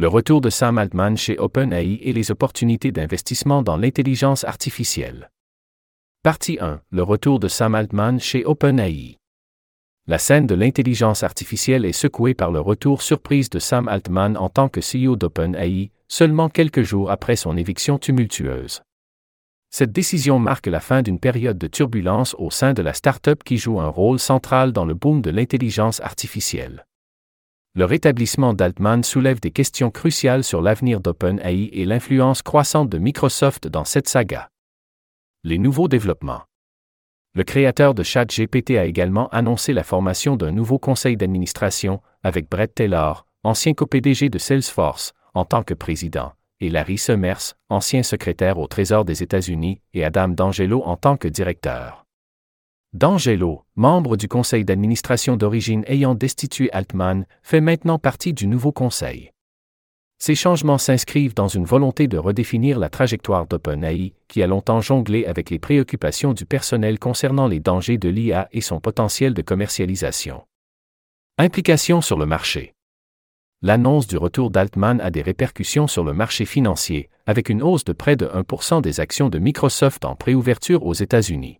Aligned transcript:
Le 0.00 0.08
retour 0.08 0.40
de 0.40 0.48
Sam 0.48 0.78
Altman 0.78 1.18
chez 1.18 1.38
OpenAI 1.38 1.98
et 2.00 2.14
les 2.14 2.30
opportunités 2.30 2.90
d'investissement 2.90 3.62
dans 3.62 3.76
l'intelligence 3.76 4.44
artificielle. 4.44 5.30
Partie 6.22 6.56
1. 6.58 6.80
Le 6.90 7.02
retour 7.02 7.38
de 7.38 7.48
Sam 7.48 7.74
Altman 7.74 8.18
chez 8.18 8.46
OpenAI. 8.46 9.18
La 10.06 10.16
scène 10.16 10.46
de 10.46 10.54
l'intelligence 10.54 11.22
artificielle 11.22 11.84
est 11.84 11.92
secouée 11.92 12.32
par 12.32 12.50
le 12.50 12.60
retour 12.60 13.02
surprise 13.02 13.50
de 13.50 13.58
Sam 13.58 13.88
Altman 13.88 14.38
en 14.38 14.48
tant 14.48 14.70
que 14.70 14.80
CEO 14.80 15.16
d'OpenAI, 15.16 15.90
seulement 16.08 16.48
quelques 16.48 16.80
jours 16.80 17.10
après 17.10 17.36
son 17.36 17.58
éviction 17.58 17.98
tumultueuse. 17.98 18.80
Cette 19.68 19.92
décision 19.92 20.38
marque 20.38 20.68
la 20.68 20.80
fin 20.80 21.02
d'une 21.02 21.20
période 21.20 21.58
de 21.58 21.66
turbulence 21.66 22.34
au 22.38 22.50
sein 22.50 22.72
de 22.72 22.80
la 22.80 22.94
start-up 22.94 23.44
qui 23.44 23.58
joue 23.58 23.78
un 23.78 23.88
rôle 23.88 24.18
central 24.18 24.72
dans 24.72 24.86
le 24.86 24.94
boom 24.94 25.20
de 25.20 25.28
l'intelligence 25.28 26.00
artificielle. 26.00 26.86
Le 27.76 27.84
rétablissement 27.84 28.52
d'Altman 28.52 29.04
soulève 29.04 29.38
des 29.38 29.52
questions 29.52 29.92
cruciales 29.92 30.42
sur 30.42 30.60
l'avenir 30.60 31.00
d'OpenAI 31.00 31.70
et 31.72 31.84
l'influence 31.84 32.42
croissante 32.42 32.88
de 32.88 32.98
Microsoft 32.98 33.68
dans 33.68 33.84
cette 33.84 34.08
saga. 34.08 34.48
Les 35.44 35.56
nouveaux 35.56 35.86
développements. 35.86 36.42
Le 37.32 37.44
créateur 37.44 37.94
de 37.94 38.02
ChatGPT 38.02 38.72
a 38.72 38.86
également 38.86 39.28
annoncé 39.28 39.72
la 39.72 39.84
formation 39.84 40.34
d'un 40.34 40.50
nouveau 40.50 40.80
conseil 40.80 41.16
d'administration, 41.16 42.00
avec 42.24 42.50
Brett 42.50 42.74
Taylor, 42.74 43.24
ancien 43.44 43.72
copdg 43.72 44.28
de 44.28 44.38
Salesforce, 44.38 45.12
en 45.34 45.44
tant 45.44 45.62
que 45.62 45.74
président, 45.74 46.32
et 46.58 46.70
Larry 46.70 46.98
Summers, 46.98 47.54
ancien 47.68 48.02
secrétaire 48.02 48.58
au 48.58 48.66
Trésor 48.66 49.04
des 49.04 49.22
États-Unis, 49.22 49.80
et 49.94 50.04
Adam 50.04 50.26
D'Angelo 50.26 50.82
en 50.84 50.96
tant 50.96 51.16
que 51.16 51.28
directeur. 51.28 51.99
D'Angelo, 52.92 53.64
membre 53.76 54.16
du 54.16 54.26
conseil 54.26 54.64
d'administration 54.64 55.36
d'origine 55.36 55.84
ayant 55.86 56.16
destitué 56.16 56.72
Altman, 56.72 57.24
fait 57.40 57.60
maintenant 57.60 58.00
partie 58.00 58.32
du 58.32 58.48
nouveau 58.48 58.72
conseil. 58.72 59.30
Ces 60.18 60.34
changements 60.34 60.76
s'inscrivent 60.76 61.34
dans 61.34 61.46
une 61.46 61.64
volonté 61.64 62.08
de 62.08 62.18
redéfinir 62.18 62.80
la 62.80 62.88
trajectoire 62.88 63.46
d'OpenAI, 63.46 64.12
qui 64.26 64.42
a 64.42 64.48
longtemps 64.48 64.80
jonglé 64.80 65.24
avec 65.24 65.50
les 65.50 65.60
préoccupations 65.60 66.32
du 66.32 66.46
personnel 66.46 66.98
concernant 66.98 67.46
les 67.46 67.60
dangers 67.60 67.96
de 67.96 68.08
l'IA 68.08 68.48
et 68.50 68.60
son 68.60 68.80
potentiel 68.80 69.34
de 69.34 69.42
commercialisation. 69.42 70.42
Implications 71.38 72.00
sur 72.00 72.18
le 72.18 72.26
marché. 72.26 72.74
L'annonce 73.62 74.08
du 74.08 74.16
retour 74.16 74.50
d'Altman 74.50 75.00
a 75.00 75.12
des 75.12 75.22
répercussions 75.22 75.86
sur 75.86 76.02
le 76.02 76.12
marché 76.12 76.44
financier, 76.44 77.08
avec 77.24 77.50
une 77.50 77.62
hausse 77.62 77.84
de 77.84 77.92
près 77.92 78.16
de 78.16 78.26
1% 78.26 78.82
des 78.82 78.98
actions 78.98 79.28
de 79.28 79.38
Microsoft 79.38 80.04
en 80.04 80.16
préouverture 80.16 80.84
aux 80.84 80.94
États-Unis. 80.94 81.59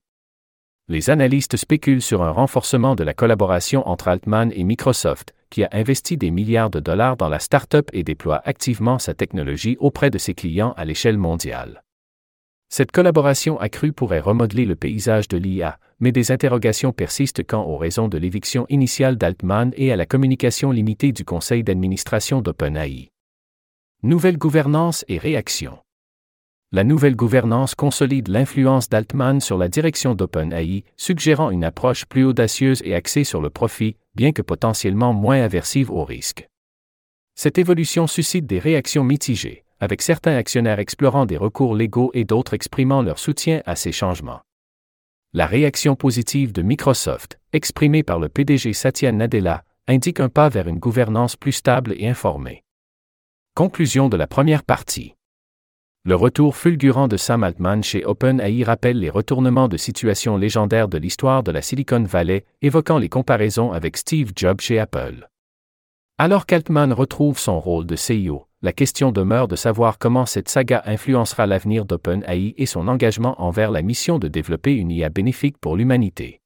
Les 0.90 1.08
analystes 1.08 1.56
spéculent 1.56 2.02
sur 2.02 2.24
un 2.24 2.32
renforcement 2.32 2.96
de 2.96 3.04
la 3.04 3.14
collaboration 3.14 3.86
entre 3.88 4.08
Altman 4.08 4.50
et 4.52 4.64
Microsoft, 4.64 5.36
qui 5.48 5.62
a 5.62 5.68
investi 5.70 6.16
des 6.16 6.32
milliards 6.32 6.68
de 6.68 6.80
dollars 6.80 7.16
dans 7.16 7.28
la 7.28 7.38
start-up 7.38 7.88
et 7.92 8.02
déploie 8.02 8.42
activement 8.44 8.98
sa 8.98 9.14
technologie 9.14 9.76
auprès 9.78 10.10
de 10.10 10.18
ses 10.18 10.34
clients 10.34 10.74
à 10.76 10.84
l'échelle 10.84 11.16
mondiale. 11.16 11.84
Cette 12.70 12.90
collaboration 12.90 13.56
accrue 13.60 13.92
pourrait 13.92 14.18
remodeler 14.18 14.64
le 14.64 14.74
paysage 14.74 15.28
de 15.28 15.36
l'IA, 15.36 15.78
mais 16.00 16.10
des 16.10 16.32
interrogations 16.32 16.90
persistent 16.92 17.46
quant 17.46 17.62
aux 17.62 17.76
raisons 17.76 18.08
de 18.08 18.18
l'éviction 18.18 18.66
initiale 18.68 19.16
d'Altman 19.16 19.72
et 19.76 19.92
à 19.92 19.96
la 19.96 20.06
communication 20.06 20.72
limitée 20.72 21.12
du 21.12 21.24
conseil 21.24 21.62
d'administration 21.62 22.42
d'OpenAI. 22.42 23.12
Nouvelle 24.02 24.38
gouvernance 24.38 25.04
et 25.06 25.18
réaction. 25.18 25.78
La 26.72 26.84
nouvelle 26.84 27.16
gouvernance 27.16 27.74
consolide 27.74 28.28
l'influence 28.28 28.88
d'Altman 28.88 29.40
sur 29.40 29.58
la 29.58 29.68
direction 29.68 30.14
d'OpenAI, 30.14 30.84
suggérant 30.96 31.50
une 31.50 31.64
approche 31.64 32.06
plus 32.06 32.24
audacieuse 32.24 32.80
et 32.84 32.94
axée 32.94 33.24
sur 33.24 33.40
le 33.40 33.50
profit, 33.50 33.96
bien 34.14 34.30
que 34.30 34.40
potentiellement 34.40 35.12
moins 35.12 35.42
aversive 35.42 35.90
au 35.90 36.04
risque. 36.04 36.48
Cette 37.34 37.58
évolution 37.58 38.06
suscite 38.06 38.46
des 38.46 38.60
réactions 38.60 39.02
mitigées, 39.02 39.64
avec 39.80 40.00
certains 40.00 40.36
actionnaires 40.36 40.78
explorant 40.78 41.26
des 41.26 41.36
recours 41.36 41.74
légaux 41.74 42.12
et 42.14 42.24
d'autres 42.24 42.54
exprimant 42.54 43.02
leur 43.02 43.18
soutien 43.18 43.62
à 43.66 43.74
ces 43.74 43.90
changements. 43.90 44.42
La 45.32 45.46
réaction 45.46 45.96
positive 45.96 46.52
de 46.52 46.62
Microsoft, 46.62 47.40
exprimée 47.52 48.04
par 48.04 48.20
le 48.20 48.28
PDG 48.28 48.74
Satya 48.74 49.10
Nadella, 49.10 49.64
indique 49.88 50.20
un 50.20 50.28
pas 50.28 50.48
vers 50.48 50.68
une 50.68 50.78
gouvernance 50.78 51.34
plus 51.34 51.52
stable 51.52 51.94
et 51.96 52.06
informée. 52.06 52.62
Conclusion 53.56 54.08
de 54.08 54.16
la 54.16 54.28
première 54.28 54.62
partie. 54.62 55.16
Le 56.06 56.14
retour 56.14 56.56
fulgurant 56.56 57.08
de 57.08 57.18
Sam 57.18 57.44
Altman 57.44 57.82
chez 57.82 58.06
OpenAI 58.06 58.64
rappelle 58.64 58.98
les 58.98 59.10
retournements 59.10 59.68
de 59.68 59.76
situation 59.76 60.38
légendaires 60.38 60.88
de 60.88 60.96
l'histoire 60.96 61.42
de 61.42 61.50
la 61.50 61.60
Silicon 61.60 62.02
Valley, 62.04 62.46
évoquant 62.62 62.96
les 62.96 63.10
comparaisons 63.10 63.72
avec 63.72 63.98
Steve 63.98 64.32
Jobs 64.34 64.62
chez 64.62 64.78
Apple. 64.78 65.28
Alors 66.16 66.46
qu'Altman 66.46 66.94
retrouve 66.94 67.38
son 67.38 67.60
rôle 67.60 67.84
de 67.84 67.96
CEO, 67.96 68.46
la 68.62 68.72
question 68.72 69.12
demeure 69.12 69.46
de 69.46 69.56
savoir 69.56 69.98
comment 69.98 70.24
cette 70.24 70.48
saga 70.48 70.82
influencera 70.86 71.46
l'avenir 71.46 71.84
d'OpenAI 71.84 72.54
et 72.56 72.66
son 72.66 72.88
engagement 72.88 73.38
envers 73.42 73.70
la 73.70 73.82
mission 73.82 74.18
de 74.18 74.28
développer 74.28 74.72
une 74.72 74.90
IA 74.90 75.10
bénéfique 75.10 75.58
pour 75.58 75.76
l'humanité. 75.76 76.40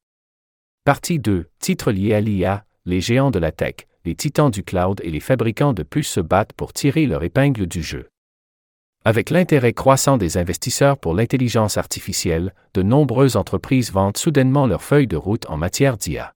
Partie 0.84 1.20
2. 1.20 1.46
Titre 1.60 1.92
lié 1.92 2.14
à 2.14 2.20
l'IA, 2.20 2.64
les 2.86 3.00
géants 3.00 3.30
de 3.30 3.38
la 3.38 3.52
tech, 3.52 3.86
les 4.04 4.16
titans 4.16 4.50
du 4.50 4.64
cloud 4.64 5.00
et 5.04 5.10
les 5.10 5.20
fabricants 5.20 5.74
de 5.74 5.84
puces 5.84 6.10
se 6.10 6.20
battent 6.20 6.54
pour 6.54 6.72
tirer 6.72 7.06
leur 7.06 7.22
épingle 7.22 7.68
du 7.68 7.84
jeu. 7.84 8.08
Avec 9.06 9.28
l'intérêt 9.28 9.74
croissant 9.74 10.16
des 10.16 10.38
investisseurs 10.38 10.96
pour 10.96 11.12
l'intelligence 11.12 11.76
artificielle, 11.76 12.54
de 12.72 12.80
nombreuses 12.80 13.36
entreprises 13.36 13.92
vendent 13.92 14.16
soudainement 14.16 14.66
leur 14.66 14.82
feuille 14.82 15.06
de 15.06 15.16
route 15.16 15.44
en 15.50 15.58
matière 15.58 15.98
d'IA. 15.98 16.32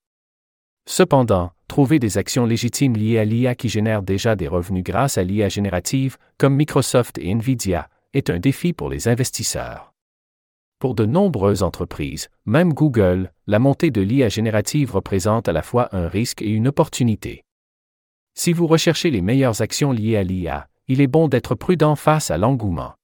Cependant, 0.86 1.52
trouver 1.66 1.98
des 1.98 2.18
actions 2.18 2.44
légitimes 2.44 2.94
liées 2.94 3.18
à 3.18 3.24
l'IA 3.24 3.54
qui 3.54 3.70
génèrent 3.70 4.02
déjà 4.02 4.36
des 4.36 4.48
revenus 4.48 4.84
grâce 4.84 5.16
à 5.16 5.22
l'IA 5.22 5.48
générative, 5.48 6.18
comme 6.36 6.56
Microsoft 6.56 7.16
et 7.16 7.30
Nvidia, 7.30 7.88
est 8.12 8.28
un 8.28 8.38
défi 8.38 8.74
pour 8.74 8.90
les 8.90 9.08
investisseurs. 9.08 9.94
Pour 10.78 10.94
de 10.94 11.06
nombreuses 11.06 11.62
entreprises, 11.62 12.28
même 12.44 12.74
Google, 12.74 13.32
la 13.46 13.58
montée 13.58 13.90
de 13.90 14.02
l'IA 14.02 14.28
générative 14.28 14.92
représente 14.92 15.48
à 15.48 15.52
la 15.52 15.62
fois 15.62 15.88
un 15.92 16.06
risque 16.06 16.42
et 16.42 16.50
une 16.50 16.68
opportunité. 16.68 17.44
Si 18.34 18.52
vous 18.52 18.66
recherchez 18.66 19.10
les 19.10 19.22
meilleures 19.22 19.62
actions 19.62 19.90
liées 19.90 20.16
à 20.16 20.22
l'IA, 20.22 20.67
il 20.88 21.00
est 21.00 21.06
bon 21.06 21.28
d'être 21.28 21.54
prudent 21.54 21.94
face 21.96 22.30
à 22.30 22.38
l'engouement. 22.38 22.94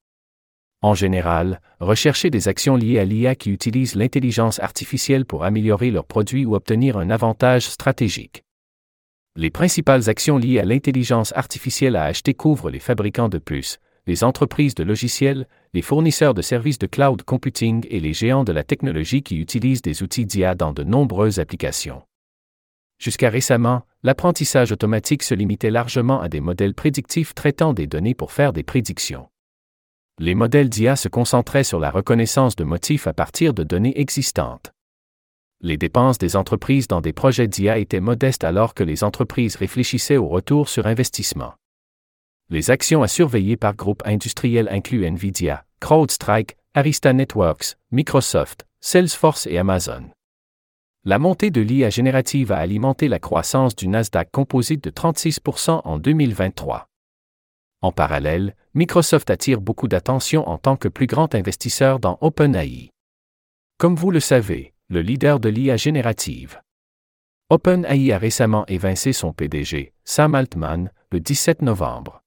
En 0.80 0.94
général, 0.94 1.60
recherchez 1.80 2.30
des 2.30 2.48
actions 2.48 2.76
liées 2.76 2.98
à 2.98 3.04
l'IA 3.04 3.34
qui 3.34 3.50
utilisent 3.50 3.94
l'intelligence 3.94 4.58
artificielle 4.58 5.24
pour 5.24 5.44
améliorer 5.44 5.90
leurs 5.90 6.04
produits 6.04 6.44
ou 6.44 6.54
obtenir 6.54 6.98
un 6.98 7.08
avantage 7.08 7.64
stratégique. 7.64 8.44
Les 9.36 9.50
principales 9.50 10.08
actions 10.08 10.38
liées 10.38 10.60
à 10.60 10.64
l'intelligence 10.64 11.32
artificielle 11.34 11.96
à 11.96 12.04
acheter 12.04 12.34
couvrent 12.34 12.70
les 12.70 12.80
fabricants 12.80 13.28
de 13.28 13.38
puces, 13.38 13.78
les 14.06 14.24
entreprises 14.24 14.74
de 14.74 14.84
logiciels, 14.84 15.48
les 15.72 15.82
fournisseurs 15.82 16.34
de 16.34 16.42
services 16.42 16.78
de 16.78 16.86
cloud 16.86 17.22
computing 17.22 17.86
et 17.88 18.00
les 18.00 18.12
géants 18.12 18.44
de 18.44 18.52
la 18.52 18.62
technologie 18.62 19.22
qui 19.22 19.38
utilisent 19.38 19.82
des 19.82 20.02
outils 20.02 20.26
d'IA 20.26 20.54
dans 20.54 20.72
de 20.72 20.84
nombreuses 20.84 21.38
applications. 21.38 22.02
Jusqu'à 22.98 23.30
récemment, 23.30 23.82
l'apprentissage 24.02 24.72
automatique 24.72 25.22
se 25.22 25.34
limitait 25.34 25.70
largement 25.70 26.20
à 26.20 26.28
des 26.28 26.40
modèles 26.40 26.74
prédictifs 26.74 27.34
traitant 27.34 27.72
des 27.72 27.86
données 27.86 28.14
pour 28.14 28.32
faire 28.32 28.52
des 28.52 28.62
prédictions. 28.62 29.28
Les 30.18 30.34
modèles 30.34 30.68
d'IA 30.68 30.94
se 30.94 31.08
concentraient 31.08 31.64
sur 31.64 31.80
la 31.80 31.90
reconnaissance 31.90 32.54
de 32.54 32.64
motifs 32.64 33.06
à 33.06 33.12
partir 33.12 33.52
de 33.52 33.64
données 33.64 33.98
existantes. 34.00 34.72
Les 35.60 35.76
dépenses 35.76 36.18
des 36.18 36.36
entreprises 36.36 36.86
dans 36.86 37.00
des 37.00 37.12
projets 37.12 37.48
d'IA 37.48 37.78
étaient 37.78 38.00
modestes 38.00 38.44
alors 38.44 38.74
que 38.74 38.84
les 38.84 39.02
entreprises 39.02 39.56
réfléchissaient 39.56 40.16
au 40.16 40.28
retour 40.28 40.68
sur 40.68 40.86
investissement. 40.86 41.54
Les 42.50 42.70
actions 42.70 43.02
à 43.02 43.08
surveiller 43.08 43.56
par 43.56 43.74
groupe 43.74 44.02
industriel 44.04 44.68
incluent 44.70 45.06
Nvidia, 45.06 45.64
CrowdStrike, 45.80 46.56
Arista 46.74 47.12
Networks, 47.12 47.76
Microsoft, 47.90 48.66
Salesforce 48.80 49.46
et 49.46 49.58
Amazon. 49.58 50.10
La 51.06 51.18
montée 51.18 51.50
de 51.50 51.60
l'IA 51.60 51.90
générative 51.90 52.50
a 52.50 52.56
alimenté 52.56 53.08
la 53.08 53.18
croissance 53.18 53.76
du 53.76 53.88
Nasdaq 53.88 54.30
composite 54.30 54.82
de 54.82 54.88
36% 54.88 55.82
en 55.84 55.98
2023. 55.98 56.88
En 57.82 57.92
parallèle, 57.92 58.56
Microsoft 58.72 59.28
attire 59.28 59.60
beaucoup 59.60 59.86
d'attention 59.86 60.48
en 60.48 60.56
tant 60.56 60.76
que 60.76 60.88
plus 60.88 61.06
grand 61.06 61.34
investisseur 61.34 62.00
dans 62.00 62.16
OpenAI. 62.22 62.88
Comme 63.76 63.96
vous 63.96 64.10
le 64.10 64.20
savez, 64.20 64.72
le 64.88 65.02
leader 65.02 65.40
de 65.40 65.50
l'IA 65.50 65.76
générative. 65.76 66.62
OpenAI 67.50 68.10
a 68.10 68.16
récemment 68.16 68.64
évincé 68.64 69.12
son 69.12 69.34
PDG, 69.34 69.92
Sam 70.04 70.34
Altman, 70.34 70.90
le 71.12 71.20
17 71.20 71.60
novembre. 71.60 72.23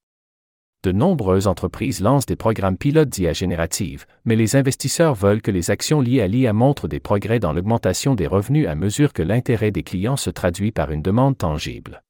De 0.84 0.92
nombreuses 0.92 1.48
entreprises 1.48 2.02
lancent 2.02 2.28
des 2.28 2.36
programmes 2.36 2.78
pilotes 2.78 3.10
d'IA 3.10 3.34
générative, 3.34 4.06
mais 4.26 4.36
les 4.36 4.56
investisseurs 4.56 5.16
veulent 5.16 5.42
que 5.42 5.50
les 5.50 5.72
actions 5.72 6.02
liées 6.02 6.22
à 6.22 6.28
l'IA 6.28 6.54
montrent 6.54 6.88
des 6.88 7.00
progrès 7.00 7.40
dans 7.40 7.52
l'augmentation 7.52 8.14
des 8.14 8.28
revenus 8.28 8.68
à 8.68 8.76
mesure 8.76 9.12
que 9.12 9.24
l'intérêt 9.24 9.72
des 9.72 9.84
clients 9.84 10.18
se 10.18 10.30
traduit 10.30 10.72
par 10.72 10.92
une 10.92 11.02
demande 11.02 11.38
tangible. 11.38 12.04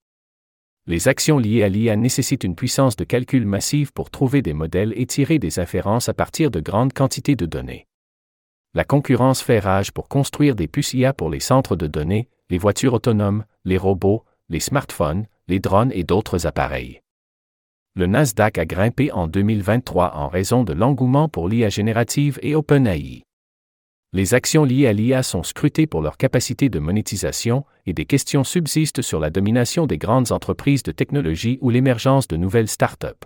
Les 0.85 1.07
actions 1.07 1.39
liées 1.39 1.63
à 1.63 1.69
l'IA 1.69 1.95
nécessitent 1.95 2.43
une 2.43 2.55
puissance 2.55 2.97
de 2.97 3.05
calcul 3.05 3.45
massive 3.45 3.93
pour 3.93 4.09
trouver 4.09 4.41
des 4.41 4.53
modèles 4.53 4.93
et 4.97 5.05
tirer 5.05 5.39
des 5.39 5.59
inférences 5.59 6.09
à 6.09 6.13
partir 6.13 6.51
de 6.51 6.59
grandes 6.59 6.93
quantités 6.93 7.35
de 7.35 7.45
données. 7.45 7.87
La 8.73 8.83
concurrence 8.83 9.41
fait 9.41 9.59
rage 9.59 9.91
pour 9.91 10.09
construire 10.09 10.55
des 10.55 10.67
puces 10.67 10.93
IA 10.93 11.13
pour 11.13 11.29
les 11.29 11.39
centres 11.39 11.75
de 11.77 11.87
données, 11.87 12.29
les 12.49 12.57
voitures 12.57 12.93
autonomes, 12.93 13.45
les 13.65 13.77
robots, 13.77 14.23
les 14.49 14.59
smartphones, 14.59 15.25
les 15.47 15.59
drones 15.59 15.91
et 15.93 16.03
d'autres 16.03 16.45
appareils. 16.45 17.01
Le 17.97 18.05
Nasdaq 18.05 18.59
a 18.59 18.65
grimpé 18.67 19.11
en 19.11 19.25
2023 19.25 20.17
en 20.17 20.27
raison 20.27 20.63
de 20.63 20.71
l'engouement 20.71 21.29
pour 21.29 21.49
l'IA 21.49 21.69
générative 21.69 22.37
et 22.43 22.53
OpenAI. 22.53 23.23
Les 24.13 24.35
actions 24.35 24.65
liées 24.65 24.85
à 24.85 24.93
l'IA 24.93 25.23
sont 25.23 25.41
scrutées 25.41 25.87
pour 25.87 26.03
leur 26.03 26.15
capacité 26.15 26.69
de 26.69 26.77
monétisation 26.77 27.65
et 27.87 27.93
des 27.93 28.05
questions 28.05 28.43
subsistent 28.43 29.01
sur 29.01 29.19
la 29.19 29.31
domination 29.31 29.87
des 29.87 29.97
grandes 29.97 30.31
entreprises 30.31 30.83
de 30.83 30.91
technologie 30.91 31.57
ou 31.59 31.71
l'émergence 31.71 32.27
de 32.27 32.37
nouvelles 32.37 32.67
startups. 32.67 33.25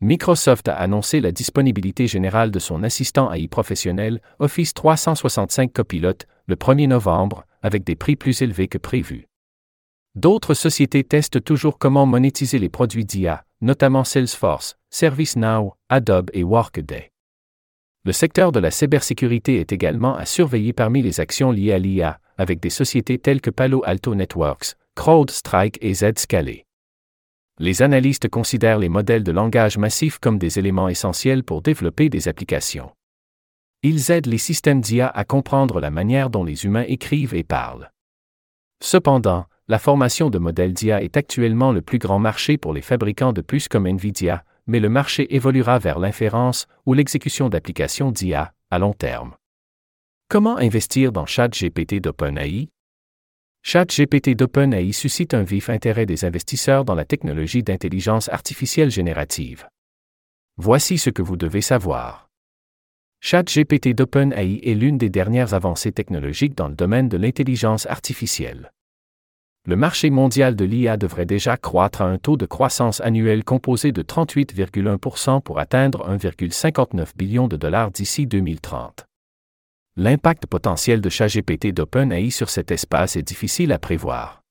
Microsoft 0.00 0.68
a 0.68 0.76
annoncé 0.76 1.20
la 1.20 1.30
disponibilité 1.30 2.06
générale 2.06 2.50
de 2.50 2.58
son 2.58 2.82
assistant 2.82 3.30
AI 3.30 3.46
professionnel 3.46 4.22
Office 4.38 4.72
365 4.72 5.70
Copilot 5.70 6.24
le 6.46 6.56
1er 6.56 6.88
novembre, 6.88 7.44
avec 7.60 7.84
des 7.84 7.94
prix 7.94 8.16
plus 8.16 8.40
élevés 8.40 8.68
que 8.68 8.78
prévu. 8.78 9.26
D'autres 10.16 10.54
sociétés 10.54 11.04
testent 11.04 11.44
toujours 11.44 11.78
comment 11.78 12.06
monétiser 12.06 12.58
les 12.58 12.70
produits 12.70 13.04
d'IA, 13.04 13.44
notamment 13.60 14.02
Salesforce, 14.02 14.78
ServiceNow, 14.88 15.74
Adobe 15.90 16.30
et 16.32 16.42
Workday. 16.42 17.12
Le 18.02 18.12
secteur 18.12 18.50
de 18.50 18.58
la 18.58 18.70
cybersécurité 18.70 19.60
est 19.60 19.72
également 19.72 20.16
à 20.16 20.24
surveiller 20.24 20.72
parmi 20.72 21.02
les 21.02 21.20
actions 21.20 21.50
liées 21.50 21.74
à 21.74 21.78
l'IA, 21.78 22.18
avec 22.38 22.60
des 22.60 22.70
sociétés 22.70 23.18
telles 23.18 23.42
que 23.42 23.50
Palo 23.50 23.82
Alto 23.84 24.14
Networks, 24.14 24.76
CrowdStrike 24.94 25.76
et 25.82 25.92
Zscaler. 25.92 26.64
Les 27.58 27.82
analystes 27.82 28.30
considèrent 28.30 28.78
les 28.78 28.88
modèles 28.88 29.24
de 29.24 29.32
langage 29.32 29.76
massif 29.76 30.18
comme 30.18 30.38
des 30.38 30.58
éléments 30.58 30.88
essentiels 30.88 31.44
pour 31.44 31.60
développer 31.60 32.08
des 32.08 32.26
applications. 32.26 32.90
Ils 33.82 34.10
aident 34.10 34.26
les 34.26 34.38
systèmes 34.38 34.80
d'IA 34.80 35.08
à 35.08 35.24
comprendre 35.24 35.78
la 35.78 35.90
manière 35.90 36.30
dont 36.30 36.44
les 36.44 36.64
humains 36.64 36.84
écrivent 36.88 37.34
et 37.34 37.44
parlent. 37.44 37.92
Cependant, 38.82 39.44
la 39.68 39.80
formation 39.80 40.30
de 40.30 40.38
modèles 40.38 40.72
d'IA 40.72 41.02
est 41.02 41.16
actuellement 41.16 41.72
le 41.72 41.82
plus 41.82 41.98
grand 41.98 42.20
marché 42.20 42.56
pour 42.56 42.72
les 42.72 42.82
fabricants 42.82 43.32
de 43.32 43.40
puces 43.40 43.66
comme 43.66 43.88
Nvidia, 43.88 44.44
mais 44.68 44.78
le 44.78 44.88
marché 44.88 45.34
évoluera 45.34 45.80
vers 45.80 45.98
l'inférence 45.98 46.68
ou 46.86 46.94
l'exécution 46.94 47.48
d'applications 47.48 48.12
d'IA 48.12 48.52
à 48.70 48.78
long 48.78 48.92
terme. 48.92 49.34
Comment 50.28 50.56
investir 50.56 51.10
dans 51.10 51.26
ChatGPT 51.26 52.00
d'OpenAI? 52.00 52.68
ChatGPT 53.62 54.36
d'OpenAI 54.36 54.92
suscite 54.92 55.34
un 55.34 55.42
vif 55.42 55.68
intérêt 55.68 56.06
des 56.06 56.24
investisseurs 56.24 56.84
dans 56.84 56.94
la 56.94 57.04
technologie 57.04 57.64
d'intelligence 57.64 58.28
artificielle 58.28 58.92
générative. 58.92 59.66
Voici 60.58 60.96
ce 60.96 61.10
que 61.10 61.22
vous 61.22 61.36
devez 61.36 61.60
savoir. 61.60 62.28
ChatGPT 63.20 63.94
d'OpenAI 63.94 64.60
est 64.62 64.74
l'une 64.74 64.98
des 64.98 65.10
dernières 65.10 65.54
avancées 65.54 65.90
technologiques 65.90 66.56
dans 66.56 66.68
le 66.68 66.76
domaine 66.76 67.08
de 67.08 67.16
l'intelligence 67.16 67.86
artificielle 67.86 68.70
le 69.66 69.74
marché 69.74 70.10
mondial 70.10 70.54
de 70.54 70.64
l'IA 70.64 70.96
devrait 70.96 71.26
déjà 71.26 71.56
croître 71.56 72.00
à 72.00 72.04
un 72.04 72.18
taux 72.18 72.36
de 72.36 72.46
croissance 72.46 73.00
annuel 73.00 73.42
composé 73.42 73.90
de 73.90 74.02
38,1% 74.02 75.42
pour 75.42 75.58
atteindre 75.58 76.08
1,59 76.08 77.16
billion 77.16 77.48
de 77.48 77.56
dollars 77.56 77.90
d'ici 77.90 78.26
2030. 78.26 79.06
L'impact 79.96 80.46
potentiel 80.46 81.00
de 81.00 81.08
ChatGPT 81.08 81.72
d'OpenAI 81.72 82.30
sur 82.30 82.48
cet 82.48 82.70
espace 82.70 83.16
est 83.16 83.22
difficile 83.22 83.72
à 83.72 83.80
prévoir. 83.80 84.42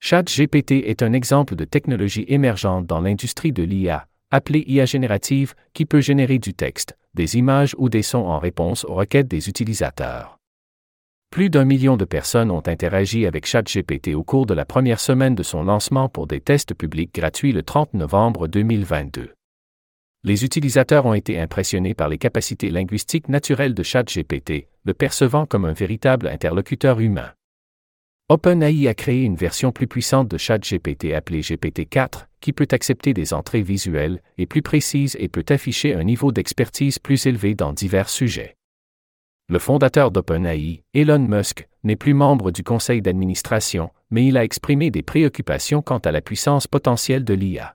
ChatGPT 0.00 0.72
est 0.86 1.02
un 1.02 1.12
exemple 1.12 1.54
de 1.54 1.66
technologie 1.66 2.24
émergente 2.28 2.86
dans 2.86 3.00
l'industrie 3.00 3.52
de 3.52 3.62
l'IA, 3.62 4.06
appelée 4.30 4.64
IA 4.66 4.86
générative, 4.86 5.54
qui 5.74 5.84
peut 5.84 6.00
générer 6.00 6.38
du 6.38 6.54
texte, 6.54 6.96
des 7.12 7.36
images 7.36 7.74
ou 7.76 7.90
des 7.90 8.02
sons 8.02 8.26
en 8.26 8.38
réponse 8.38 8.86
aux 8.86 8.94
requêtes 8.94 9.28
des 9.28 9.50
utilisateurs. 9.50 10.38
Plus 11.32 11.48
d'un 11.48 11.64
million 11.64 11.96
de 11.96 12.04
personnes 12.04 12.50
ont 12.50 12.62
interagi 12.66 13.24
avec 13.24 13.46
ChatGPT 13.46 14.08
au 14.14 14.22
cours 14.22 14.44
de 14.44 14.52
la 14.52 14.66
première 14.66 15.00
semaine 15.00 15.34
de 15.34 15.42
son 15.42 15.62
lancement 15.62 16.10
pour 16.10 16.26
des 16.26 16.42
tests 16.42 16.74
publics 16.74 17.14
gratuits 17.14 17.52
le 17.52 17.62
30 17.62 17.94
novembre 17.94 18.48
2022. 18.48 19.32
Les 20.24 20.44
utilisateurs 20.44 21.06
ont 21.06 21.14
été 21.14 21.40
impressionnés 21.40 21.94
par 21.94 22.10
les 22.10 22.18
capacités 22.18 22.68
linguistiques 22.68 23.30
naturelles 23.30 23.72
de 23.72 23.82
ChatGPT, 23.82 24.68
le 24.84 24.92
percevant 24.92 25.46
comme 25.46 25.64
un 25.64 25.72
véritable 25.72 26.26
interlocuteur 26.26 27.00
humain. 27.00 27.32
OpenAI 28.28 28.86
a 28.86 28.92
créé 28.92 29.22
une 29.22 29.36
version 29.36 29.72
plus 29.72 29.86
puissante 29.86 30.28
de 30.28 30.36
ChatGPT 30.36 31.14
appelée 31.14 31.40
GPT-4, 31.40 32.26
qui 32.42 32.52
peut 32.52 32.68
accepter 32.72 33.14
des 33.14 33.32
entrées 33.32 33.62
visuelles 33.62 34.20
et 34.36 34.44
plus 34.44 34.60
précises 34.60 35.16
et 35.18 35.28
peut 35.28 35.46
afficher 35.48 35.94
un 35.94 36.04
niveau 36.04 36.30
d'expertise 36.30 36.98
plus 36.98 37.24
élevé 37.24 37.54
dans 37.54 37.72
divers 37.72 38.10
sujets 38.10 38.58
le 39.48 39.58
fondateur 39.58 40.10
d'OpenAI, 40.10 40.82
Elon 40.94 41.18
Musk, 41.18 41.68
n'est 41.84 41.96
plus 41.96 42.14
membre 42.14 42.50
du 42.52 42.62
conseil 42.62 43.02
d'administration, 43.02 43.90
mais 44.10 44.24
il 44.26 44.36
a 44.38 44.44
exprimé 44.44 44.90
des 44.90 45.02
préoccupations 45.02 45.82
quant 45.82 45.98
à 45.98 46.10
la 46.10 46.22
puissance 46.22 46.66
potentielle 46.66 47.24
de 47.24 47.34
l'IA. 47.34 47.74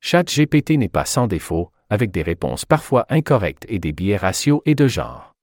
ChatGPT 0.00 0.78
n'est 0.78 0.88
pas 0.88 1.04
sans 1.04 1.26
défaut, 1.26 1.70
avec 1.90 2.10
des 2.10 2.22
réponses 2.22 2.64
parfois 2.64 3.04
incorrectes 3.08 3.66
et 3.68 3.78
des 3.78 3.92
biais 3.92 4.16
ratios 4.16 4.62
et 4.64 4.74
de 4.74 4.88
genre. 4.88 5.34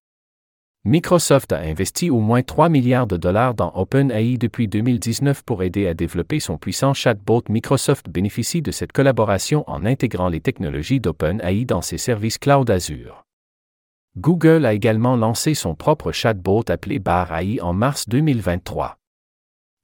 Microsoft 0.84 1.52
a 1.52 1.60
investi 1.60 2.10
au 2.10 2.20
moins 2.20 2.42
3 2.42 2.70
milliards 2.70 3.08
de 3.08 3.18
dollars 3.18 3.54
dans 3.54 3.74
OpenAI 3.76 4.38
depuis 4.38 4.68
2019 4.68 5.44
pour 5.44 5.64
aider 5.64 5.86
à 5.86 5.94
développer 5.94 6.40
son 6.40 6.58
puissant 6.58 6.94
chatbot. 6.94 7.44
Microsoft 7.50 8.10
bénéficie 8.10 8.62
de 8.62 8.72
cette 8.72 8.94
collaboration 8.94 9.66
en 9.68 9.86
intégrant 9.86 10.30
les 10.30 10.40
technologies 10.40 11.02
d'OpenAI 11.02 11.66
dans 11.66 11.82
ses 11.82 11.98
services 11.98 12.38
cloud 12.38 12.70
Azure. 12.70 13.27
Google 14.20 14.66
a 14.66 14.74
également 14.74 15.16
lancé 15.16 15.54
son 15.54 15.76
propre 15.76 16.12
chatbot 16.12 16.64
appelé 16.70 16.98
Bar 16.98 17.32
AI 17.38 17.62
en 17.62 17.74
mars 17.74 18.10
2023. 18.10 18.98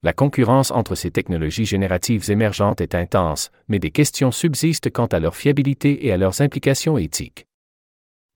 La 0.01 0.12
concurrence 0.12 0.71
entre 0.71 0.95
ces 0.95 1.12
technologies 1.12 1.68
génératives 1.68 2.31
émergentes 2.31 2.81
est 2.81 2.95
intense, 2.95 3.51
mais 3.68 3.77
des 3.77 3.91
questions 3.91 4.31
subsistent 4.31 4.89
quant 4.89 5.06
à 5.06 5.19
leur 5.19 5.35
fiabilité 5.35 6.07
et 6.07 6.11
à 6.11 6.18
leurs 6.18 6.42
implications 6.42 6.97
éthiques. 6.97 7.45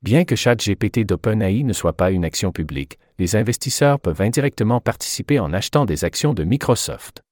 Bien 0.04 0.24
que 0.24 0.36
ChatGPT 0.36 1.00
d'OpenAI 1.00 1.64
ne 1.64 1.74
soit 1.74 1.98
pas 1.98 2.12
une 2.12 2.26
action 2.26 2.52
publique, 2.52 3.00
les 3.18 3.36
investisseurs 3.36 4.00
peuvent 4.00 4.22
indirectement 4.22 4.80
participer 4.80 5.40
en 5.40 5.52
achetant 5.52 5.86
des 5.86 6.04
actions 6.04 6.36
de 6.36 6.44
Microsoft. 6.44 7.24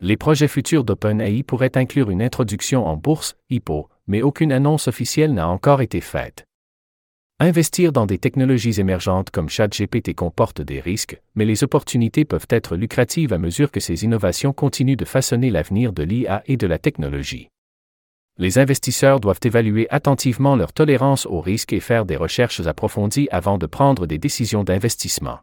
Les 0.00 0.16
projets 0.16 0.48
futurs 0.48 0.82
d'OpenAI 0.82 1.44
pourraient 1.44 1.78
inclure 1.78 2.10
une 2.10 2.20
introduction 2.20 2.84
en 2.84 2.96
bourse, 2.96 3.36
IPO, 3.48 3.88
mais 4.08 4.22
aucune 4.22 4.50
annonce 4.50 4.88
officielle 4.88 5.34
n'a 5.34 5.46
encore 5.46 5.82
été 5.82 6.00
faite. 6.00 6.46
Investir 7.38 7.92
dans 7.92 8.06
des 8.06 8.16
technologies 8.16 8.80
émergentes 8.80 9.28
comme 9.28 9.50
ChatGPT 9.50 10.14
comporte 10.14 10.62
des 10.62 10.80
risques, 10.80 11.20
mais 11.34 11.44
les 11.44 11.64
opportunités 11.64 12.24
peuvent 12.24 12.46
être 12.48 12.76
lucratives 12.76 13.34
à 13.34 13.38
mesure 13.38 13.70
que 13.70 13.78
ces 13.78 14.04
innovations 14.04 14.54
continuent 14.54 14.96
de 14.96 15.04
façonner 15.04 15.50
l'avenir 15.50 15.92
de 15.92 16.02
l'IA 16.02 16.42
et 16.46 16.56
de 16.56 16.66
la 16.66 16.78
technologie. 16.78 17.50
Les 18.38 18.58
investisseurs 18.58 19.20
doivent 19.20 19.40
évaluer 19.42 19.86
attentivement 19.90 20.56
leur 20.56 20.72
tolérance 20.72 21.26
aux 21.26 21.42
risques 21.42 21.74
et 21.74 21.80
faire 21.80 22.06
des 22.06 22.16
recherches 22.16 22.66
approfondies 22.66 23.28
avant 23.30 23.58
de 23.58 23.66
prendre 23.66 24.06
des 24.06 24.16
décisions 24.16 24.64
d'investissement. 24.64 25.40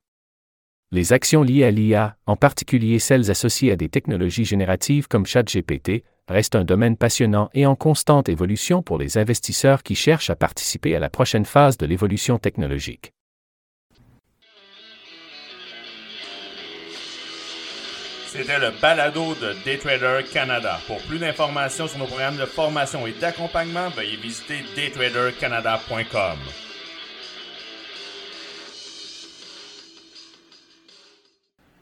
Les 0.93 1.11
actions 1.11 1.41
liées 1.41 1.63
à 1.63 1.71
l'IA, 1.71 2.17
en 2.27 2.35
particulier 2.35 2.99
celles 2.99 3.31
associées 3.31 3.71
à 3.71 3.75
des 3.75 3.89
technologies 3.89 4.45
génératives 4.45 5.07
comme 5.07 5.25
ChatGPT, 5.25 6.03
reste 6.27 6.55
un 6.55 6.63
domaine 6.63 6.97
passionnant 6.97 7.49
et 7.55 7.65
en 7.65 7.75
constante 7.75 8.29
évolution 8.29 8.83
pour 8.83 8.99
les 8.99 9.17
investisseurs 9.17 9.81
qui 9.81 9.95
cherchent 9.95 10.29
à 10.29 10.35
participer 10.35 10.95
à 10.95 10.99
la 10.99 11.09
prochaine 11.09 11.45
phase 11.45 11.79
de 11.79 11.87
l'évolution 11.87 12.37
technologique. 12.37 13.11
C'était 18.27 18.59
le 18.59 18.69
balado 18.79 19.33
de 19.33 19.55
Daytrader 19.65 20.23
Canada. 20.31 20.79
Pour 20.85 21.01
plus 21.01 21.17
d'informations 21.17 21.87
sur 21.87 21.97
nos 21.97 22.05
programmes 22.05 22.37
de 22.37 22.45
formation 22.45 23.07
et 23.07 23.13
d'accompagnement, 23.19 23.89
veuillez 23.89 24.17
visiter 24.17 24.63
daytradercanada.com. 24.75 26.37